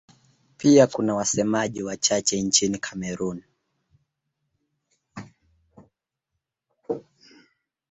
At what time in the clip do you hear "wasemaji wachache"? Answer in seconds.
1.15-2.41